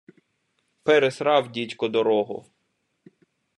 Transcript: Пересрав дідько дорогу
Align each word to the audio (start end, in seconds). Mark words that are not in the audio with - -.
Пересрав 0.83 1.51
дідько 1.51 1.87
дорогу 1.89 2.45